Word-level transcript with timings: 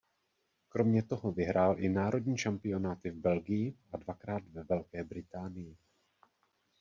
Kromě 0.69 1.03
toho 1.03 1.31
vyhrál 1.31 1.79
i 1.79 1.89
národní 1.89 2.37
šampionáty 2.37 3.09
v 3.11 3.15
Belgii 3.15 3.75
a 3.91 3.97
dvakrát 3.97 4.43
ve 4.47 4.63
Velké 4.63 5.03
Británii. 5.03 5.77